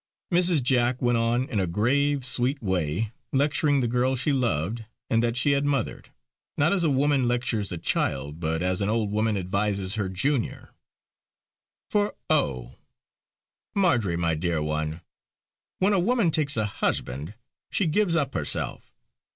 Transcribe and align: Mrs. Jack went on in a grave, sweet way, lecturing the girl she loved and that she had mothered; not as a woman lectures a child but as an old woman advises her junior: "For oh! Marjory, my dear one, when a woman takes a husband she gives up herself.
Mrs. 0.33 0.63
Jack 0.63 0.99
went 0.99 1.19
on 1.19 1.47
in 1.47 1.59
a 1.59 1.67
grave, 1.67 2.25
sweet 2.25 2.59
way, 2.59 3.11
lecturing 3.31 3.81
the 3.81 3.87
girl 3.87 4.15
she 4.15 4.33
loved 4.33 4.85
and 5.11 5.21
that 5.21 5.37
she 5.37 5.51
had 5.51 5.63
mothered; 5.63 6.09
not 6.57 6.73
as 6.73 6.83
a 6.83 6.89
woman 6.89 7.27
lectures 7.27 7.71
a 7.71 7.77
child 7.77 8.39
but 8.39 8.63
as 8.63 8.81
an 8.81 8.89
old 8.89 9.11
woman 9.11 9.37
advises 9.37 9.93
her 9.93 10.09
junior: 10.09 10.71
"For 11.91 12.15
oh! 12.31 12.79
Marjory, 13.75 14.17
my 14.17 14.33
dear 14.33 14.59
one, 14.59 15.01
when 15.77 15.93
a 15.93 15.99
woman 15.99 16.31
takes 16.31 16.57
a 16.57 16.65
husband 16.65 17.35
she 17.69 17.85
gives 17.85 18.15
up 18.15 18.33
herself. 18.33 18.91